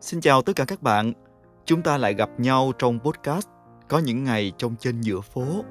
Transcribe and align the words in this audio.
Xin 0.00 0.20
chào 0.20 0.42
tất 0.42 0.52
cả 0.56 0.64
các 0.64 0.82
bạn. 0.82 1.12
Chúng 1.64 1.82
ta 1.82 1.98
lại 1.98 2.14
gặp 2.14 2.30
nhau 2.38 2.72
trong 2.78 2.98
podcast 3.00 3.48
Có 3.88 3.98
những 3.98 4.24
ngày 4.24 4.52
trong 4.58 4.76
trên 4.76 5.00
giữa 5.00 5.20
phố. 5.20 5.64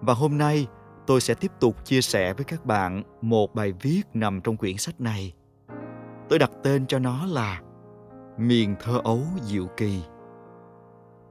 Và 0.00 0.14
hôm 0.14 0.38
nay, 0.38 0.66
tôi 1.06 1.20
sẽ 1.20 1.34
tiếp 1.34 1.52
tục 1.60 1.84
chia 1.84 2.00
sẻ 2.00 2.32
với 2.32 2.44
các 2.44 2.66
bạn 2.66 3.02
một 3.20 3.54
bài 3.54 3.72
viết 3.82 4.02
nằm 4.14 4.40
trong 4.40 4.56
quyển 4.56 4.76
sách 4.76 5.00
này. 5.00 5.32
Tôi 6.28 6.38
đặt 6.38 6.50
tên 6.62 6.86
cho 6.86 6.98
nó 6.98 7.26
là 7.26 7.60
Miền 8.38 8.76
thơ 8.80 9.00
ấu 9.04 9.22
diệu 9.42 9.66
kỳ. 9.76 10.02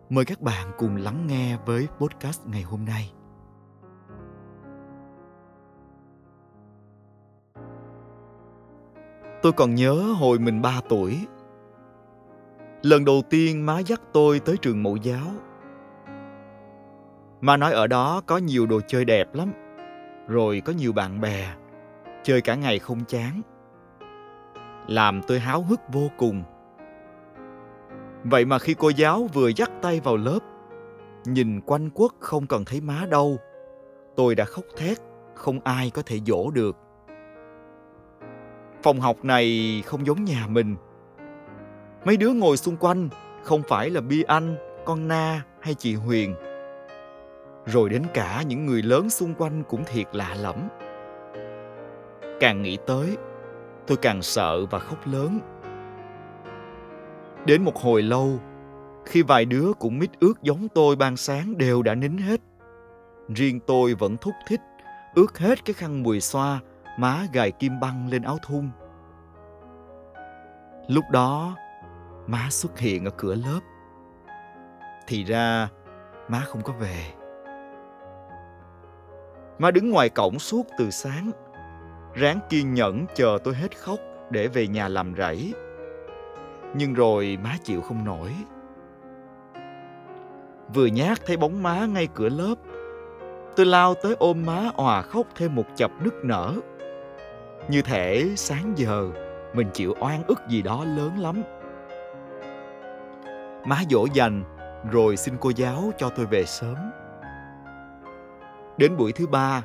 Mời 0.10 0.26
các 0.26 0.42
bạn 0.42 0.72
cùng 0.78 0.96
lắng 0.96 1.28
nghe 1.28 1.58
với 1.66 1.88
podcast 2.00 2.46
ngày 2.46 2.62
hôm 2.62 2.86
nay. 2.86 3.12
Tôi 9.42 9.52
còn 9.52 9.76
nhớ 9.76 9.94
hồi 9.94 10.40
mình 10.40 10.62
3 10.62 10.82
tuổi. 10.90 11.26
Lần 12.82 13.06
đầu 13.06 13.22
tiên 13.30 13.66
má 13.66 13.80
dắt 13.80 14.02
tôi 14.14 14.40
tới 14.40 14.58
trường 14.58 14.84
mẫu 14.84 14.96
giáo. 14.96 15.28
Má 17.42 17.58
nói 17.58 17.74
ở 17.74 17.88
đó 17.88 18.22
có 18.26 18.38
nhiều 18.38 18.66
đồ 18.66 18.82
chơi 18.88 19.06
đẹp 19.06 19.36
lắm. 19.36 19.52
Rồi 20.28 20.62
có 20.66 20.74
nhiều 20.74 20.94
bạn 20.94 21.22
bè. 21.22 21.54
Chơi 22.24 22.42
cả 22.42 22.56
ngày 22.56 22.80
không 22.80 23.06
chán. 23.08 23.42
Làm 24.88 25.22
tôi 25.28 25.40
háo 25.40 25.62
hức 25.62 25.80
vô 25.94 26.10
cùng. 26.18 26.44
Vậy 28.24 28.46
mà 28.46 28.60
khi 28.60 28.74
cô 28.74 28.90
giáo 28.90 29.28
vừa 29.34 29.50
dắt 29.56 29.72
tay 29.82 30.00
vào 30.00 30.18
lớp, 30.18 30.40
nhìn 31.26 31.62
quanh 31.62 31.90
quất 31.90 32.12
không 32.20 32.48
cần 32.48 32.66
thấy 32.66 32.82
má 32.82 33.06
đâu, 33.10 33.38
tôi 34.16 34.36
đã 34.36 34.46
khóc 34.46 34.66
thét, 34.78 34.98
không 35.36 35.60
ai 35.64 35.90
có 35.90 36.02
thể 36.06 36.20
dỗ 36.20 36.52
được. 36.52 36.78
Phòng 38.84 39.00
học 39.00 39.26
này 39.26 39.82
không 39.86 40.06
giống 40.06 40.24
nhà 40.24 40.48
mình. 40.50 40.76
Mấy 42.06 42.18
đứa 42.18 42.30
ngồi 42.30 42.58
xung 42.58 42.78
quanh 42.78 43.10
không 43.44 43.62
phải 43.68 43.90
là 43.90 44.02
Bi 44.02 44.24
Anh, 44.24 44.56
con 44.86 45.08
Na 45.08 45.44
hay 45.60 45.74
chị 45.74 45.96
Huyền. 45.96 46.36
Rồi 47.66 47.90
đến 47.90 48.04
cả 48.14 48.44
những 48.48 48.66
người 48.66 48.82
lớn 48.82 49.10
xung 49.10 49.34
quanh 49.34 49.64
cũng 49.64 49.84
thiệt 49.86 50.08
lạ 50.16 50.36
lẫm. 50.36 50.56
Càng 52.40 52.62
nghĩ 52.62 52.78
tới, 52.88 53.18
tôi 53.88 53.98
càng 53.98 54.22
sợ 54.22 54.66
và 54.66 54.80
khóc 54.80 55.08
lớn. 55.08 55.40
Đến 57.46 57.64
một 57.64 57.78
hồi 57.78 58.02
lâu, 58.02 58.40
khi 59.06 59.22
vài 59.22 59.46
đứa 59.46 59.72
cũng 59.80 60.00
mít 60.00 60.10
ướt 60.20 60.34
giống 60.42 60.68
tôi 60.70 60.96
ban 60.96 61.18
sáng 61.18 61.58
đều 61.58 61.82
đã 61.82 61.96
nín 61.96 62.18
hết. 62.18 62.42
Riêng 63.36 63.60
tôi 63.68 63.94
vẫn 63.94 64.18
thúc 64.18 64.34
thích, 64.48 64.62
ướt 65.16 65.38
hết 65.38 65.66
cái 65.66 65.74
khăn 65.74 66.04
mùi 66.04 66.22
xoa 66.22 66.60
má 66.98 67.28
gài 67.34 67.52
kim 67.52 67.80
băng 67.80 68.10
lên 68.12 68.22
áo 68.22 68.38
thun. 68.48 68.70
Lúc 70.88 71.04
đó, 71.12 71.56
má 72.30 72.48
xuất 72.50 72.80
hiện 72.80 73.06
ở 73.06 73.12
cửa 73.18 73.36
lớp. 73.36 73.60
Thì 75.08 75.24
ra, 75.24 75.70
má 76.28 76.40
không 76.48 76.62
có 76.62 76.74
về. 76.74 77.06
Má 79.60 79.72
đứng 79.72 79.90
ngoài 79.90 80.10
cổng 80.10 80.40
suốt 80.40 80.68
từ 80.78 80.90
sáng, 80.90 81.32
ráng 82.14 82.40
kiên 82.50 82.74
nhẫn 82.74 83.06
chờ 83.16 83.38
tôi 83.44 83.56
hết 83.56 83.78
khóc 83.78 84.00
để 84.30 84.48
về 84.48 84.68
nhà 84.68 84.88
làm 84.88 85.16
rẫy. 85.18 85.54
Nhưng 86.76 86.94
rồi 86.94 87.38
má 87.44 87.56
chịu 87.64 87.82
không 87.82 88.06
nổi. 88.06 88.36
Vừa 90.74 90.86
nhát 90.86 91.26
thấy 91.26 91.38
bóng 91.38 91.64
má 91.64 91.86
ngay 91.86 92.08
cửa 92.14 92.30
lớp, 92.30 92.56
tôi 93.56 93.66
lao 93.66 93.94
tới 93.94 94.16
ôm 94.20 94.46
má 94.46 94.70
òa 94.76 95.02
khóc 95.02 95.28
thêm 95.36 95.56
một 95.56 95.66
chập 95.76 95.92
nức 96.04 96.14
nở. 96.24 96.54
Như 97.70 97.82
thể 97.82 98.34
sáng 98.36 98.74
giờ 98.76 99.12
mình 99.54 99.70
chịu 99.74 99.96
oan 100.00 100.24
ức 100.24 100.40
gì 100.50 100.62
đó 100.62 100.84
lớn 100.86 101.20
lắm. 101.20 101.44
Má 103.70 103.82
dỗ 103.90 104.08
dành 104.14 104.44
rồi 104.92 105.18
xin 105.18 105.38
cô 105.42 105.52
giáo 105.56 105.92
cho 105.98 106.10
tôi 106.10 106.26
về 106.26 106.46
sớm. 106.46 106.76
Đến 108.78 108.98
buổi 108.98 109.12
thứ 109.12 109.28
ba, 109.28 109.64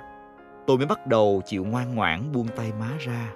tôi 0.66 0.76
mới 0.76 0.86
bắt 0.86 1.06
đầu 1.06 1.42
chịu 1.46 1.64
ngoan 1.64 1.94
ngoãn 1.94 2.32
buông 2.32 2.48
tay 2.48 2.72
má 2.80 2.90
ra. 2.98 3.32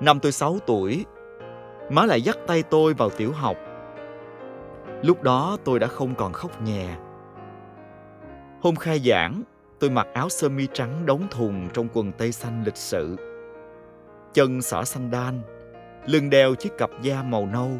Năm 0.00 0.20
tôi 0.20 0.32
6 0.32 0.58
tuổi, 0.66 1.04
má 1.90 2.06
lại 2.06 2.22
dắt 2.22 2.38
tay 2.46 2.62
tôi 2.62 2.94
vào 2.94 3.10
tiểu 3.10 3.32
học. 3.32 3.56
Lúc 5.02 5.22
đó 5.22 5.56
tôi 5.64 5.78
đã 5.78 5.86
không 5.86 6.14
còn 6.14 6.32
khóc 6.32 6.62
nhè. 6.62 6.96
Hôm 8.62 8.76
khai 8.76 8.98
giảng, 8.98 9.42
tôi 9.78 9.90
mặc 9.90 10.06
áo 10.14 10.28
sơ 10.28 10.48
mi 10.48 10.66
trắng 10.72 11.06
đóng 11.06 11.26
thùng 11.30 11.68
trong 11.72 11.88
quần 11.92 12.12
tây 12.12 12.32
xanh 12.32 12.64
lịch 12.64 12.76
sự. 12.76 13.16
Chân 14.32 14.62
xỏ 14.62 14.84
xanh 14.84 15.10
đan, 15.10 15.40
lưng 16.06 16.30
đeo 16.30 16.54
chiếc 16.54 16.72
cặp 16.78 16.90
da 17.02 17.22
màu 17.22 17.46
nâu. 17.46 17.70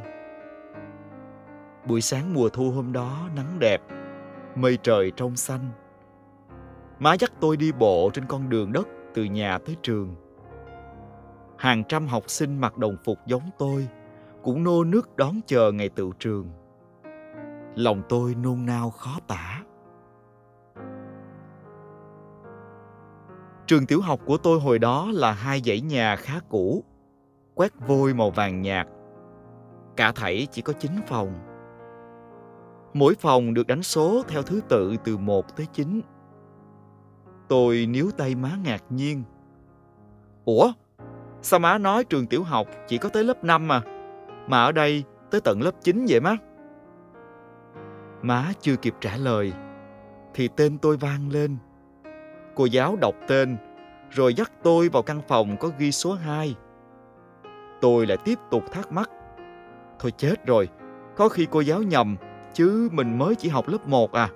Buổi 1.87 2.01
sáng 2.01 2.35
mùa 2.35 2.49
thu 2.49 2.71
hôm 2.71 2.93
đó 2.93 3.29
nắng 3.37 3.59
đẹp, 3.59 3.83
mây 4.55 4.79
trời 4.83 5.13
trong 5.17 5.37
xanh. 5.37 5.71
Má 6.99 7.15
dắt 7.15 7.33
tôi 7.41 7.57
đi 7.57 7.73
bộ 7.73 8.11
trên 8.15 8.25
con 8.27 8.49
đường 8.49 8.73
đất 8.73 8.89
từ 9.15 9.25
nhà 9.25 9.59
tới 9.59 9.77
trường. 9.83 10.15
Hàng 11.59 11.85
trăm 11.89 12.07
học 12.07 12.23
sinh 12.27 12.59
mặc 12.59 12.79
đồng 12.79 12.97
phục 13.05 13.19
giống 13.27 13.51
tôi 13.59 13.89
cũng 14.43 14.65
nô 14.65 14.85
nước 14.85 15.17
đón 15.17 15.41
chờ 15.47 15.73
ngày 15.73 15.89
tự 15.89 16.11
trường. 16.19 16.51
Lòng 17.75 18.03
tôi 18.09 18.35
nôn 18.35 18.67
nao 18.67 18.91
khó 18.91 19.19
tả. 19.27 19.63
Trường 23.67 23.87
tiểu 23.87 24.01
học 24.01 24.21
của 24.25 24.37
tôi 24.37 24.61
hồi 24.61 24.79
đó 24.79 25.11
là 25.13 25.33
hai 25.33 25.61
dãy 25.65 25.81
nhà 25.81 26.17
khá 26.17 26.41
cũ, 26.49 26.85
quét 27.55 27.73
vôi 27.87 28.15
màu 28.15 28.31
vàng 28.31 28.63
nhạt. 28.63 28.89
Cả 29.97 30.13
thảy 30.13 30.47
chỉ 30.51 30.63
có 30.63 30.73
9 30.73 30.93
phòng. 31.07 31.33
Mỗi 32.95 33.15
phòng 33.15 33.55
được 33.55 33.67
đánh 33.67 33.83
số 33.83 34.23
theo 34.29 34.43
thứ 34.43 34.61
tự 34.69 34.97
từ 35.05 35.17
1 35.17 35.57
tới 35.57 35.67
9. 35.73 36.01
Tôi 37.49 37.87
níu 37.87 38.11
tay 38.17 38.35
má 38.35 38.51
ngạc 38.65 38.85
nhiên. 38.91 39.23
Ủa? 40.45 40.73
Sao 41.43 41.61
má 41.61 41.79
nói 41.79 42.05
trường 42.05 42.27
tiểu 42.27 42.43
học 42.43 42.67
chỉ 42.87 42.99
có 42.99 43.09
tới 43.09 43.25
lớp 43.25 43.45
5 43.45 43.69
mà? 43.69 43.83
Mà 44.47 44.65
ở 44.65 44.73
đây 44.73 45.05
tới 45.31 45.41
tận 45.41 45.63
lớp 45.63 45.75
9 45.83 46.07
vậy 46.09 46.21
má? 46.21 46.37
Má 48.23 48.53
chưa 48.61 48.77
kịp 48.77 48.95
trả 49.01 49.17
lời, 49.17 49.53
thì 50.35 50.49
tên 50.57 50.79
tôi 50.79 50.97
vang 50.97 51.31
lên. 51.31 51.57
Cô 52.55 52.65
giáo 52.65 52.97
đọc 52.97 53.15
tên, 53.29 53.57
rồi 54.11 54.35
dắt 54.35 54.53
tôi 54.63 54.89
vào 54.89 55.03
căn 55.03 55.21
phòng 55.29 55.57
có 55.61 55.71
ghi 55.79 55.93
số 55.93 56.15
2. 56.15 56.57
Tôi 57.85 58.07
lại 58.07 58.19
tiếp 58.25 58.39
tục 58.51 58.73
thắc 58.73 58.93
mắc. 58.93 59.11
Thôi 59.99 60.13
chết 60.17 60.47
rồi, 60.47 60.69
có 61.17 61.29
khi 61.29 61.47
cô 61.51 61.61
giáo 61.61 61.83
nhầm, 61.83 62.17
chứ 62.53 62.89
mình 62.93 63.19
mới 63.19 63.35
chỉ 63.35 63.49
học 63.49 63.69
lớp 63.69 63.89
1 63.89 64.13
à. 64.13 64.29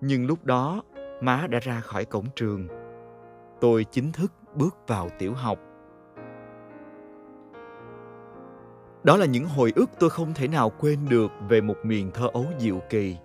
Nhưng 0.00 0.26
lúc 0.26 0.44
đó, 0.44 0.82
má 1.20 1.46
đã 1.50 1.58
ra 1.62 1.80
khỏi 1.80 2.04
cổng 2.04 2.24
trường. 2.36 2.68
Tôi 3.60 3.84
chính 3.84 4.12
thức 4.12 4.32
bước 4.54 4.76
vào 4.86 5.08
tiểu 5.18 5.34
học. 5.34 5.58
Đó 9.04 9.16
là 9.16 9.26
những 9.26 9.44
hồi 9.44 9.72
ức 9.76 9.90
tôi 9.98 10.10
không 10.10 10.34
thể 10.34 10.48
nào 10.48 10.70
quên 10.80 10.98
được 11.08 11.30
về 11.48 11.60
một 11.60 11.76
miền 11.82 12.10
thơ 12.14 12.28
ấu 12.32 12.46
diệu 12.58 12.80
kỳ. 12.90 13.16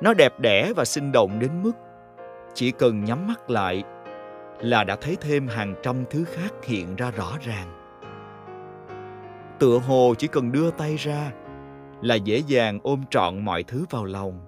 Nó 0.00 0.14
đẹp 0.14 0.40
đẽ 0.40 0.72
và 0.76 0.84
sinh 0.84 1.12
động 1.12 1.38
đến 1.38 1.62
mức 1.62 1.72
chỉ 2.54 2.70
cần 2.70 3.04
nhắm 3.04 3.26
mắt 3.26 3.50
lại 3.50 3.84
là 4.60 4.84
đã 4.84 4.96
thấy 4.96 5.16
thêm 5.20 5.48
hàng 5.48 5.74
trăm 5.82 6.04
thứ 6.10 6.24
khác 6.24 6.52
hiện 6.62 6.96
ra 6.96 7.10
rõ 7.10 7.32
ràng. 7.42 7.72
Tựa 9.58 9.78
hồ 9.78 10.14
chỉ 10.18 10.26
cần 10.26 10.52
đưa 10.52 10.70
tay 10.70 10.96
ra 10.96 11.32
là 12.02 12.14
dễ 12.14 12.38
dàng 12.38 12.78
ôm 12.82 13.02
trọn 13.10 13.44
mọi 13.44 13.62
thứ 13.62 13.84
vào 13.90 14.04
lòng. 14.04 14.40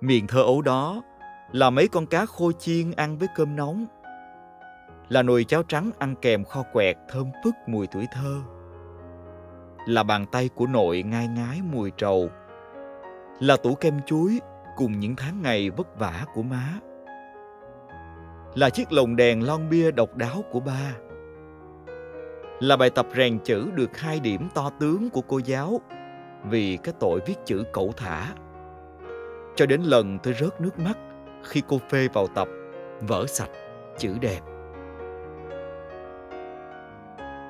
Miền 0.00 0.26
thơ 0.26 0.42
ấu 0.42 0.62
đó 0.62 1.02
là 1.52 1.70
mấy 1.70 1.88
con 1.88 2.06
cá 2.06 2.26
khô 2.26 2.52
chiên 2.52 2.90
ăn 2.90 3.18
với 3.18 3.28
cơm 3.34 3.56
nóng, 3.56 3.86
là 5.08 5.22
nồi 5.22 5.44
cháo 5.44 5.62
trắng 5.62 5.90
ăn 5.98 6.14
kèm 6.22 6.44
kho 6.44 6.62
quẹt 6.72 6.96
thơm 7.08 7.30
phức 7.44 7.54
mùi 7.66 7.86
tuổi 7.86 8.06
thơ, 8.12 8.40
là 9.86 10.02
bàn 10.02 10.26
tay 10.26 10.48
của 10.54 10.66
nội 10.66 11.02
ngai 11.02 11.28
ngái 11.28 11.60
mùi 11.72 11.90
trầu, 11.90 12.28
là 13.40 13.56
tủ 13.56 13.74
kem 13.74 14.00
chuối 14.06 14.40
cùng 14.76 15.00
những 15.00 15.16
tháng 15.16 15.42
ngày 15.42 15.70
vất 15.70 15.98
vả 15.98 16.24
của 16.34 16.42
má 16.42 16.72
là 18.56 18.70
chiếc 18.70 18.92
lồng 18.92 19.16
đèn 19.16 19.46
lon 19.46 19.68
bia 19.68 19.90
độc 19.90 20.16
đáo 20.16 20.44
của 20.50 20.60
ba. 20.60 20.92
Là 22.60 22.76
bài 22.76 22.90
tập 22.90 23.06
rèn 23.16 23.38
chữ 23.38 23.70
được 23.74 23.98
hai 23.98 24.20
điểm 24.20 24.48
to 24.54 24.70
tướng 24.80 25.10
của 25.10 25.20
cô 25.20 25.40
giáo 25.44 25.80
vì 26.44 26.78
cái 26.82 26.94
tội 27.00 27.20
viết 27.26 27.34
chữ 27.44 27.64
cẩu 27.72 27.92
thả. 27.96 28.26
Cho 29.56 29.66
đến 29.66 29.82
lần 29.82 30.18
tôi 30.22 30.34
rớt 30.40 30.60
nước 30.60 30.78
mắt 30.78 30.98
khi 31.42 31.62
cô 31.68 31.80
phê 31.90 32.08
vào 32.12 32.26
tập 32.26 32.48
vỡ 33.00 33.26
sạch 33.26 33.50
chữ 33.98 34.14
đẹp. 34.20 34.40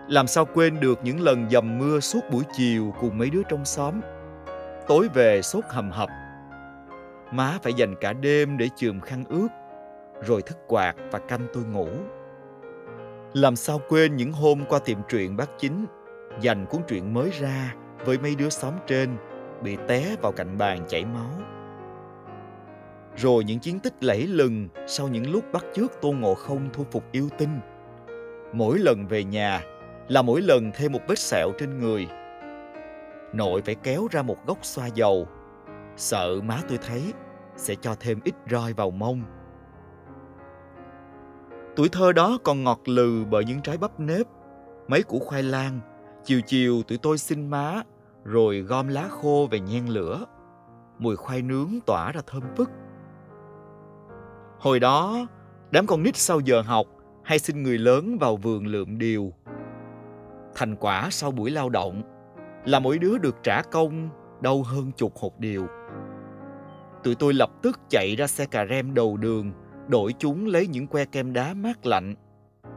Làm 0.09 0.27
sao 0.27 0.45
quên 0.55 0.81
được 0.81 0.99
những 1.03 1.21
lần 1.21 1.51
dầm 1.51 1.79
mưa 1.79 2.01
suốt 2.01 2.21
buổi 2.31 2.43
chiều 2.53 2.95
cùng 3.01 3.19
mấy 3.19 3.31
đứa 3.31 3.43
trong 3.49 3.65
xóm? 3.65 4.01
Tối 4.87 5.09
về 5.15 5.43
sốt 5.43 5.65
hầm 5.69 5.91
hập. 5.91 6.09
Má 7.33 7.59
phải 7.63 7.73
dành 7.73 7.95
cả 8.01 8.13
đêm 8.13 8.59
để 8.59 8.69
chườm 8.77 9.01
khăn 9.01 9.25
ướt 9.29 9.49
rồi 10.23 10.43
thức 10.43 10.59
quạt 10.67 10.95
và 11.11 11.19
canh 11.19 11.47
tôi 11.53 11.65
ngủ 11.65 11.89
Làm 13.35 13.57
sao 13.57 13.81
quên 13.89 14.17
những 14.17 14.33
hôm 14.33 14.65
qua 14.69 14.79
tiệm 14.79 14.99
truyện 15.09 15.37
bác 15.37 15.51
chính 15.59 15.87
dành 16.41 16.67
cuốn 16.67 16.81
truyện 16.89 17.15
mới 17.15 17.31
ra 17.31 17.75
với 18.05 18.19
mấy 18.19 18.35
đứa 18.35 18.49
xóm 18.49 18.75
trên 18.87 19.17
bị 19.63 19.77
té 19.89 20.17
vào 20.23 20.33
cạnh 20.33 20.59
bàn 20.59 20.85
chảy 20.89 21.05
máu. 21.05 21.31
Rồi 23.17 23.45
những 23.45 23.59
chiến 23.59 23.81
tích 23.81 24.05
lẫy 24.05 24.27
lừng 24.27 24.69
sau 24.87 25.09
những 25.09 25.31
lúc 25.31 25.45
bắt 25.53 25.65
chước 25.75 25.93
Tô 26.01 26.13
Ngộ 26.13 26.35
Không 26.35 26.69
thu 26.73 26.85
phục 26.91 27.13
yêu 27.13 27.29
tinh. 27.39 27.61
Mỗi 28.53 28.79
lần 28.79 29.07
về 29.07 29.25
nhà 29.25 29.61
là 30.09 30.23
mỗi 30.23 30.43
lần 30.43 30.71
thêm 30.75 30.93
một 30.93 31.01
vết 31.09 31.19
sẹo 31.19 31.53
trên 31.59 31.79
người. 31.79 32.09
Nội 33.33 33.63
phải 33.63 33.75
kéo 33.75 34.09
ra 34.11 34.23
một 34.23 34.47
góc 34.47 34.59
xoa 34.63 34.87
dầu, 34.87 35.29
sợ 35.97 36.41
má 36.45 36.61
tôi 36.69 36.79
thấy 36.87 37.03
sẽ 37.57 37.75
cho 37.75 37.95
thêm 38.01 38.21
ít 38.25 38.35
roi 38.51 38.73
vào 38.73 38.91
mông. 38.91 39.23
Tuổi 41.77 41.89
thơ 41.89 42.13
đó 42.13 42.39
còn 42.45 42.65
ngọt 42.65 42.81
lừ 42.85 43.25
bởi 43.31 43.45
những 43.45 43.63
trái 43.63 43.79
bắp 43.79 44.01
nếp, 44.01 44.27
mấy 44.89 45.03
củ 45.03 45.19
khoai 45.19 45.43
lang. 45.43 45.81
Chiều 46.25 46.41
chiều 46.47 46.83
tụi 46.83 46.99
tôi 46.99 47.19
xin 47.19 47.51
má, 47.51 47.83
rồi 48.25 48.61
gom 48.61 48.89
lá 48.89 49.09
khô 49.11 49.49
về 49.51 49.61
nhen 49.61 49.87
lửa. 49.87 50.25
Mùi 50.99 51.17
khoai 51.17 51.43
nướng 51.43 51.71
tỏa 51.87 52.13
ra 52.13 52.21
thơm 52.27 52.43
phức. 52.57 52.71
Hồi 54.59 54.81
đó, 54.81 55.27
đám 55.71 55.87
con 55.87 56.03
nít 56.03 56.17
sau 56.17 56.41
giờ 56.41 56.61
học 56.61 56.87
hay 57.25 57.39
xin 57.39 57.63
người 57.63 57.79
lớn 57.79 58.19
vào 58.19 58.37
vườn 58.37 58.67
lượm 58.67 58.99
điều. 58.99 59.33
Thành 60.55 60.77
quả 60.77 61.09
sau 61.11 61.31
buổi 61.31 61.51
lao 61.51 61.69
động 61.71 62.03
là 62.65 62.79
mỗi 62.79 62.99
đứa 62.99 63.19
được 63.19 63.37
trả 63.43 63.63
công 63.63 64.09
đâu 64.41 64.63
hơn 64.63 64.93
chục 64.97 65.17
hột 65.17 65.41
điều. 65.41 65.67
Tụi 67.03 67.15
tôi 67.15 67.35
lập 67.35 67.51
tức 67.63 67.81
chạy 67.89 68.17
ra 68.17 68.27
xe 68.27 68.47
cà 68.47 68.67
rem 68.71 68.95
đầu 68.95 69.17
đường, 69.17 69.53
đổi 69.89 70.15
chúng 70.19 70.47
lấy 70.47 70.67
những 70.67 70.87
que 70.87 71.05
kem 71.05 71.33
đá 71.33 71.55
mát 71.55 71.87
lạnh, 71.87 72.15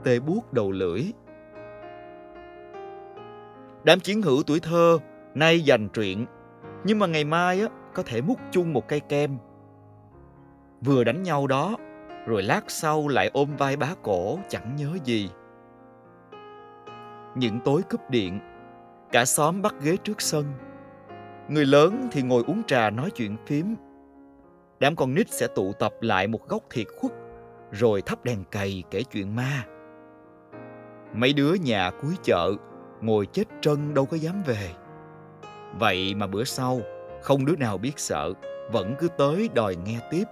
tê 0.04 0.20
buốt 0.20 0.54
đầu 0.54 0.72
lưỡi. 0.72 1.02
Đám 3.84 4.00
chiến 4.00 4.22
hữu 4.22 4.44
tuổi 4.44 4.60
thơ 4.60 4.98
nay 5.36 5.60
dành 5.60 5.90
truyện, 5.90 6.26
nhưng 6.84 7.00
mà 7.00 7.08
ngày 7.08 7.24
mai 7.24 7.62
á, 7.62 7.68
có 7.94 8.04
thể 8.04 8.22
múc 8.22 8.40
chung 8.52 8.74
một 8.74 8.88
cây 8.88 9.00
kem. 9.00 9.38
Vừa 10.82 11.04
đánh 11.04 11.24
nhau 11.24 11.48
đó, 11.48 11.78
rồi 12.26 12.44
lát 12.44 12.62
sau 12.68 13.08
lại 13.08 13.30
ôm 13.34 13.50
vai 13.58 13.78
bá 13.78 13.90
cổ 14.04 14.40
chẳng 14.50 14.76
nhớ 14.76 14.98
gì. 15.04 15.30
Những 17.36 17.60
tối 17.66 17.82
cúp 17.90 18.10
điện, 18.10 18.40
cả 19.12 19.26
xóm 19.26 19.62
bắt 19.62 19.76
ghế 19.82 19.98
trước 19.98 20.22
sân. 20.22 20.46
Người 21.50 21.66
lớn 21.66 22.08
thì 22.12 22.22
ngồi 22.22 22.44
uống 22.48 22.64
trà 22.64 22.90
nói 22.90 23.12
chuyện 23.12 23.38
phím. 23.46 23.76
Đám 24.80 24.96
con 24.96 25.14
nít 25.14 25.30
sẽ 25.30 25.48
tụ 25.48 25.74
tập 25.74 25.94
lại 26.02 26.28
một 26.28 26.48
góc 26.48 26.64
thiệt 26.70 26.88
khuất, 26.98 27.12
rồi 27.72 28.02
thắp 28.02 28.26
đèn 28.26 28.44
cầy 28.52 28.84
kể 28.92 29.04
chuyện 29.04 29.36
ma. 29.36 29.66
Mấy 31.14 31.34
đứa 31.34 31.54
nhà 31.54 31.92
cuối 32.02 32.14
chợ 32.24 32.52
ngồi 33.02 33.26
chết 33.26 33.44
trân 33.62 33.94
đâu 33.94 34.06
có 34.06 34.18
dám 34.18 34.44
về. 34.46 34.70
Vậy 35.80 36.16
mà 36.16 36.28
bữa 36.28 36.44
sau, 36.44 36.82
không 37.22 37.46
đứa 37.46 37.56
nào 37.56 37.78
biết 37.78 38.00
sợ, 38.00 38.34
vẫn 38.72 38.96
cứ 39.00 39.08
tới 39.18 39.50
đòi 39.54 39.76
nghe 39.76 40.00
tiếp. 40.12 40.24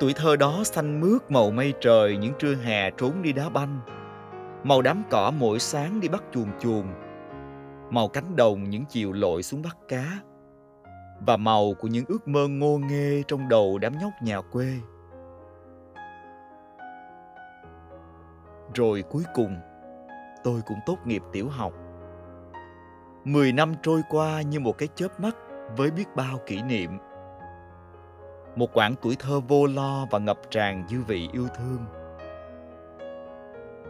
Tuổi 0.00 0.12
thơ 0.12 0.36
đó 0.36 0.60
xanh 0.64 1.00
mướt 1.00 1.30
màu 1.30 1.50
mây 1.50 1.74
trời 1.80 2.16
những 2.16 2.32
trưa 2.38 2.54
hè 2.54 2.90
trốn 2.90 3.22
đi 3.22 3.32
đá 3.32 3.48
banh. 3.48 3.80
Màu 4.64 4.82
đám 4.82 5.02
cỏ 5.10 5.32
mỗi 5.38 5.58
sáng 5.58 6.00
đi 6.00 6.08
bắt 6.08 6.22
chuồn 6.32 6.46
chuồn. 6.60 6.86
Màu 7.90 8.08
cánh 8.08 8.36
đồng 8.36 8.70
những 8.70 8.84
chiều 8.88 9.12
lội 9.12 9.42
xuống 9.42 9.62
bắt 9.62 9.76
cá. 9.88 10.04
Và 11.26 11.36
màu 11.36 11.74
của 11.80 11.88
những 11.88 12.04
ước 12.08 12.28
mơ 12.28 12.48
ngô 12.48 12.78
nghê 12.78 13.22
trong 13.28 13.48
đầu 13.48 13.78
đám 13.78 13.98
nhóc 13.98 14.12
nhà 14.22 14.40
quê. 14.40 14.74
Rồi 18.74 19.04
cuối 19.10 19.24
cùng, 19.34 19.56
tôi 20.44 20.60
cũng 20.66 20.78
tốt 20.86 20.96
nghiệp 21.04 21.22
tiểu 21.32 21.48
học. 21.48 21.72
Mười 23.24 23.52
năm 23.52 23.74
trôi 23.82 24.02
qua 24.10 24.42
như 24.42 24.60
một 24.60 24.78
cái 24.78 24.88
chớp 24.94 25.20
mắt 25.20 25.36
với 25.76 25.90
biết 25.90 26.16
bao 26.16 26.38
kỷ 26.46 26.62
niệm 26.62 26.98
một 28.58 28.72
quãng 28.72 28.94
tuổi 29.02 29.16
thơ 29.18 29.40
vô 29.40 29.66
lo 29.66 30.06
và 30.10 30.18
ngập 30.18 30.38
tràn 30.50 30.84
dư 30.88 31.02
vị 31.02 31.28
yêu 31.32 31.48
thương. 31.58 31.78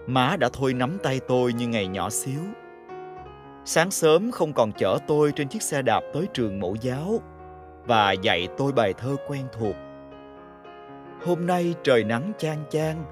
Má 0.07 0.37
đã 0.37 0.49
thôi 0.53 0.75
nắm 0.75 0.99
tay 1.03 1.21
tôi 1.29 1.53
như 1.53 1.69
ngày 1.69 1.87
nhỏ 1.87 2.11
xíu. 2.11 2.41
Sáng 3.71 3.91
sớm 3.91 4.31
không 4.31 4.53
còn 4.53 4.73
chở 4.73 4.99
tôi 5.07 5.33
trên 5.33 5.49
chiếc 5.49 5.63
xe 5.63 5.83
đạp 5.83 6.01
tới 6.13 6.27
trường 6.33 6.61
mẫu 6.61 6.77
giáo 6.81 7.21
và 7.85 8.13
dạy 8.13 8.49
tôi 8.57 8.73
bài 8.73 8.93
thơ 8.93 9.17
quen 9.27 9.47
thuộc. 9.53 9.77
Hôm 11.27 11.47
nay 11.47 11.75
trời 11.83 12.05
nắng 12.05 12.33
chang 12.39 12.65
chang, 12.71 13.05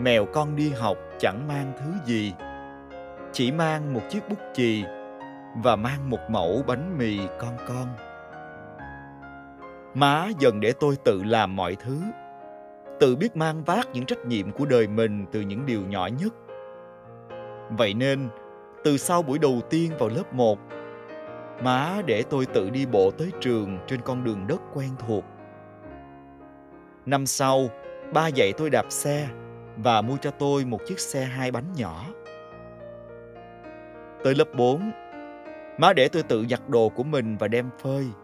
mèo 0.00 0.26
con 0.32 0.56
đi 0.56 0.70
học 0.70 0.96
chẳng 1.18 1.48
mang 1.48 1.72
thứ 1.78 1.92
gì, 2.04 2.34
chỉ 3.32 3.52
mang 3.52 3.94
một 3.94 4.00
chiếc 4.10 4.28
bút 4.28 4.38
chì 4.54 4.84
và 5.62 5.76
mang 5.76 6.10
một 6.10 6.20
mẫu 6.30 6.62
bánh 6.66 6.98
mì 6.98 7.18
con 7.38 7.56
con. 7.68 7.86
Má 9.94 10.28
dần 10.38 10.60
để 10.60 10.72
tôi 10.80 10.96
tự 11.04 11.22
làm 11.22 11.56
mọi 11.56 11.76
thứ, 11.76 11.98
tự 13.00 13.16
biết 13.16 13.36
mang 13.36 13.64
vác 13.64 13.88
những 13.92 14.06
trách 14.06 14.26
nhiệm 14.26 14.52
của 14.52 14.66
đời 14.66 14.86
mình 14.86 15.26
từ 15.32 15.40
những 15.40 15.66
điều 15.66 15.80
nhỏ 15.80 16.08
nhất. 16.18 16.34
Vậy 17.70 17.94
nên, 17.94 18.28
từ 18.84 18.96
sau 18.96 19.22
buổi 19.22 19.38
đầu 19.38 19.60
tiên 19.70 19.92
vào 19.98 20.08
lớp 20.08 20.34
1, 20.34 20.58
má 21.62 22.02
để 22.06 22.22
tôi 22.30 22.46
tự 22.46 22.70
đi 22.70 22.86
bộ 22.86 23.10
tới 23.10 23.30
trường 23.40 23.78
trên 23.86 24.00
con 24.00 24.24
đường 24.24 24.46
đất 24.46 24.60
quen 24.74 24.90
thuộc. 24.98 25.24
Năm 27.06 27.26
sau, 27.26 27.68
ba 28.12 28.28
dạy 28.28 28.52
tôi 28.52 28.70
đạp 28.70 28.86
xe 28.88 29.28
và 29.76 30.02
mua 30.02 30.16
cho 30.16 30.30
tôi 30.30 30.64
một 30.64 30.78
chiếc 30.86 31.00
xe 31.00 31.24
hai 31.24 31.50
bánh 31.50 31.72
nhỏ. 31.76 32.04
Tới 34.24 34.34
lớp 34.34 34.48
4, 34.56 34.90
má 35.78 35.92
để 35.92 36.08
tôi 36.08 36.22
tự 36.22 36.46
giặt 36.50 36.68
đồ 36.68 36.88
của 36.88 37.02
mình 37.02 37.36
và 37.36 37.48
đem 37.48 37.70
phơi– 37.82 38.06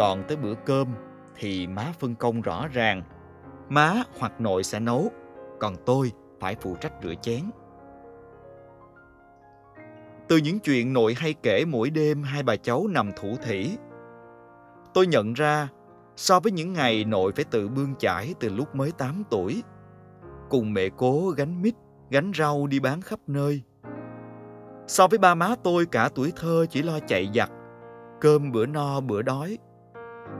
còn 0.00 0.22
tới 0.28 0.36
bữa 0.36 0.54
cơm 0.54 0.88
thì 1.36 1.66
má 1.66 1.92
phân 1.98 2.14
công 2.14 2.42
rõ 2.42 2.66
ràng. 2.72 3.02
Má 3.68 4.02
hoặc 4.18 4.40
nội 4.40 4.62
sẽ 4.62 4.80
nấu, 4.80 5.10
còn 5.58 5.76
tôi 5.86 6.12
phải 6.40 6.56
phụ 6.60 6.76
trách 6.80 6.92
rửa 7.02 7.14
chén. 7.22 7.40
Từ 10.30 10.36
những 10.36 10.58
chuyện 10.58 10.92
nội 10.92 11.14
hay 11.18 11.34
kể 11.42 11.64
mỗi 11.64 11.90
đêm 11.90 12.22
hai 12.22 12.42
bà 12.42 12.56
cháu 12.56 12.86
nằm 12.86 13.10
thủ 13.16 13.36
thỉ, 13.42 13.76
tôi 14.94 15.06
nhận 15.06 15.32
ra 15.32 15.68
so 16.16 16.40
với 16.40 16.52
những 16.52 16.72
ngày 16.72 17.04
nội 17.04 17.32
phải 17.36 17.44
tự 17.44 17.68
bươn 17.68 17.94
chải 17.98 18.34
từ 18.40 18.48
lúc 18.48 18.74
mới 18.74 18.92
8 18.92 19.22
tuổi, 19.30 19.62
cùng 20.50 20.72
mẹ 20.72 20.88
cố 20.96 21.30
gánh 21.36 21.62
mít, 21.62 21.74
gánh 22.10 22.32
rau 22.38 22.66
đi 22.66 22.80
bán 22.80 23.00
khắp 23.00 23.18
nơi. 23.26 23.62
So 24.86 25.06
với 25.06 25.18
ba 25.18 25.34
má 25.34 25.54
tôi 25.62 25.86
cả 25.86 26.08
tuổi 26.14 26.32
thơ 26.36 26.66
chỉ 26.70 26.82
lo 26.82 26.98
chạy 27.08 27.30
giặt, 27.34 27.50
cơm 28.20 28.52
bữa 28.52 28.66
no 28.66 29.00
bữa 29.00 29.22
đói, 29.22 29.58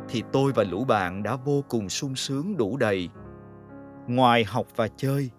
thì 0.08 0.22
tôi 0.32 0.52
và 0.52 0.64
lũ 0.64 0.84
bạn 0.84 1.22
đã 1.22 1.36
vô 1.36 1.64
cùng 1.68 1.88
sung 1.88 2.14
sướng 2.14 2.56
đủ 2.56 2.76
đầy. 2.76 3.08
Ngoài 4.06 4.44
học 4.44 4.66
và 4.76 4.88
chơi, 4.96 5.30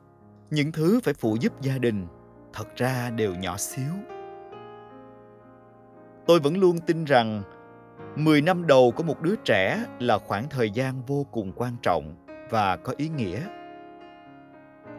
những 0.50 0.72
thứ 0.72 1.00
phải 1.04 1.14
phụ 1.14 1.38
giúp 1.40 1.62
gia 1.62 1.78
đình 1.78 2.08
thật 2.54 2.76
ra 2.76 3.10
đều 3.10 3.36
nhỏ 3.36 3.58
xíu. 3.58 3.94
Tôi 6.32 6.40
vẫn 6.40 6.58
luôn 6.58 6.78
tin 6.80 7.06
rằng 7.06 7.44
10 8.16 8.42
năm 8.42 8.68
đầu 8.68 8.92
của 8.92 9.04
một 9.04 9.22
đứa 9.22 9.36
trẻ 9.36 9.86
là 10.00 10.18
khoảng 10.18 10.50
thời 10.50 10.70
gian 10.70 11.02
vô 11.08 11.26
cùng 11.32 11.52
quan 11.56 11.74
trọng 11.82 12.16
và 12.50 12.78
có 12.78 12.94
ý 12.98 13.10
nghĩa. 13.10 13.42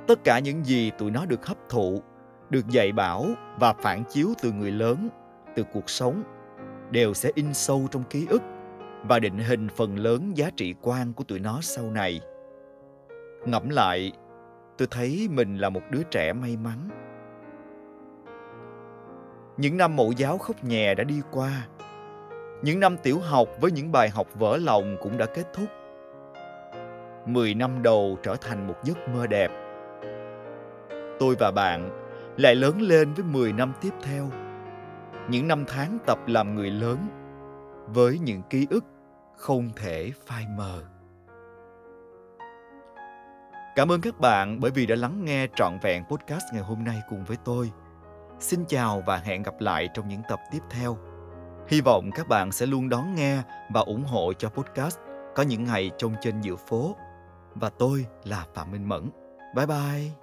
Tất 0.07 0.25
cả 0.25 0.39
những 0.39 0.65
gì 0.65 0.91
tụi 0.99 1.11
nó 1.11 1.27
được 1.27 1.47
hấp 1.47 1.57
thụ, 1.69 2.03
được 2.51 2.69
dạy 2.69 2.93
bảo 2.93 3.27
và 3.61 3.73
phản 3.73 4.05
chiếu 4.05 4.29
từ 4.43 4.53
người 4.53 4.71
lớn, 4.71 5.09
từ 5.57 5.65
cuộc 5.73 5.91
sống 5.91 6.23
đều 6.91 7.15
sẽ 7.15 7.31
in 7.35 7.55
sâu 7.55 7.89
trong 7.91 8.05
ký 8.11 8.27
ức 8.31 8.43
và 9.03 9.19
định 9.19 9.39
hình 9.39 9.69
phần 9.69 9.99
lớn 9.99 10.37
giá 10.37 10.51
trị 10.57 10.75
quan 10.83 11.13
của 11.13 11.25
tụi 11.25 11.39
nó 11.39 11.59
sau 11.61 11.91
này. 11.91 12.21
Ngẫm 13.47 13.69
lại, 13.69 14.13
tôi 14.79 14.89
thấy 14.91 15.29
mình 15.31 15.59
là 15.59 15.69
một 15.69 15.83
đứa 15.91 16.03
trẻ 16.03 16.33
may 16.33 16.57
mắn. 16.57 16.89
Những 19.57 19.77
năm 19.77 19.97
mẫu 19.97 20.13
giáo 20.13 20.39
khóc 20.39 20.65
nhè 20.65 20.95
đã 20.95 21.05
đi 21.05 21.21
qua. 21.31 21.67
Những 22.63 22.81
năm 22.81 22.97
tiểu 22.97 23.19
học 23.19 23.49
với 23.61 23.73
những 23.73 23.93
bài 23.93 24.09
học 24.09 24.27
vỡ 24.35 24.57
lòng 24.57 24.97
cũng 25.03 25.19
đã 25.19 25.27
kết 25.27 25.53
thúc. 25.55 25.67
Mười 27.27 27.55
năm 27.55 27.83
đầu 27.83 28.19
trở 28.23 28.37
thành 28.37 28.67
một 28.67 28.75
giấc 28.85 29.09
mơ 29.09 29.27
đẹp. 29.27 29.51
Tôi 31.19 31.37
và 31.39 31.51
bạn 31.51 31.91
lại 32.37 32.55
lớn 32.55 32.83
lên 32.83 33.15
với 33.15 33.25
mười 33.25 33.53
năm 33.53 33.73
tiếp 33.81 33.91
theo. 34.03 34.31
Những 35.29 35.49
năm 35.49 35.65
tháng 35.69 35.99
tập 36.07 36.19
làm 36.27 36.55
người 36.55 36.71
lớn 36.71 36.99
với 37.87 38.19
những 38.19 38.43
ký 38.51 38.67
ức 38.71 38.85
không 39.37 39.71
thể 39.77 40.11
phai 40.27 40.47
mờ. 40.57 40.83
Cảm 43.77 43.93
ơn 43.93 44.01
các 44.01 44.21
bạn 44.21 44.61
bởi 44.61 44.71
vì 44.71 44.87
đã 44.87 44.97
lắng 44.97 45.25
nghe 45.25 45.47
trọn 45.55 45.79
vẹn 45.83 46.05
podcast 46.05 46.45
ngày 46.53 46.63
hôm 46.63 46.85
nay 46.85 47.01
cùng 47.11 47.25
với 47.25 47.37
tôi. 47.45 47.71
Xin 48.43 48.65
chào 48.69 49.03
và 49.07 49.17
hẹn 49.17 49.43
gặp 49.43 49.61
lại 49.61 49.89
trong 49.95 50.09
những 50.09 50.23
tập 50.29 50.41
tiếp 50.51 50.59
theo. 50.71 50.99
Hy 51.69 51.81
vọng 51.81 52.11
các 52.15 52.29
bạn 52.29 52.53
sẽ 52.53 52.67
luôn 52.67 52.89
đón 52.89 53.15
nghe 53.15 53.43
và 53.71 53.81
ủng 53.81 54.05
hộ 54.05 54.33
cho 54.33 54.49
podcast 54.49 54.99
có 55.35 55.43
những 55.43 55.65
ngày 55.65 55.91
trông 55.99 56.15
trên 56.21 56.41
giữa 56.41 56.57
phố. 56.57 56.97
Và 57.55 57.71
tôi 57.71 58.07
là 58.25 58.47
Phạm 58.55 58.73
Minh 58.73 58.89
Mẫn. 58.89 59.11
Bye 59.55 59.67
bye. 59.67 60.22